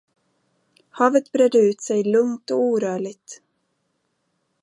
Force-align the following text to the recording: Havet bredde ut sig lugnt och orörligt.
Havet 0.99 1.29
bredde 1.37 1.61
ut 1.67 1.81
sig 1.81 2.03
lugnt 2.05 2.51
och 2.51 2.59
orörligt. 2.59 3.41